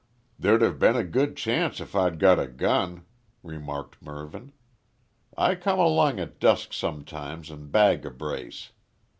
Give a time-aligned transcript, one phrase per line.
[0.39, 3.05] "There'd have been a good chance if I'd got a gun,"
[3.43, 4.51] remarked Mervyn.
[5.37, 8.71] "I come along at dusk sometimes and bag a brace.